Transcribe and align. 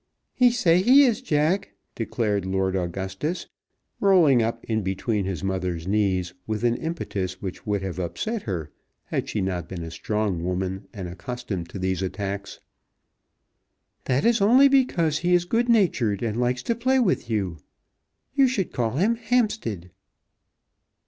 "He 0.33 0.49
say 0.49 0.81
he 0.81 1.03
is 1.03 1.21
Jack," 1.21 1.73
declared 1.93 2.43
Lord 2.43 2.75
Augustus, 2.75 3.45
rolling 3.99 4.41
up 4.41 4.63
in 4.65 4.81
between 4.81 5.25
his 5.25 5.43
mother's 5.43 5.87
knees 5.87 6.33
with 6.47 6.63
an 6.63 6.73
impetus 6.77 7.39
which 7.39 7.67
would 7.67 7.83
have 7.83 7.99
upset 7.99 8.41
her 8.41 8.71
had 9.03 9.29
she 9.29 9.41
not 9.41 9.69
been 9.69 9.83
a 9.83 9.91
strong 9.91 10.43
woman 10.43 10.87
and 10.91 11.07
accustomed 11.07 11.69
to 11.69 11.77
these 11.77 12.01
attacks. 12.01 12.59
"That 14.05 14.25
is 14.25 14.41
only 14.41 14.67
because 14.67 15.19
he 15.19 15.35
is 15.35 15.45
good 15.45 15.69
natured, 15.69 16.23
and 16.23 16.39
likes 16.39 16.63
to 16.63 16.73
play 16.73 16.97
with 16.97 17.29
you. 17.29 17.59
You 18.33 18.47
should 18.47 18.73
call 18.73 18.93
him 18.97 19.17
Hampstead." 19.17 19.91